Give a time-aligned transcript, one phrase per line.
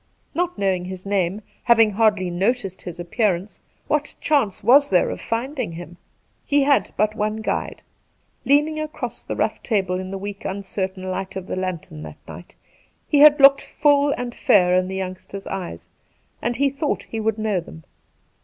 [0.33, 5.73] Not knowing his name, having hardly noticed his appearance, what chance was there of finding
[5.73, 5.97] him?
[6.43, 7.83] He had but one guide,
[8.43, 12.55] Leaning across the rough table in the weak uncertain light of the lantern that night,
[13.07, 15.91] he had looked full and fair iit the youngster's eyes,
[16.41, 17.83] and he thought he would know them.